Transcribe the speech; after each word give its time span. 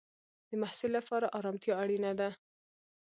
د 0.49 0.51
محصل 0.61 0.91
لپاره 0.97 1.27
ارامتیا 1.37 1.73
اړینه 1.83 2.11
ده. 2.19 2.29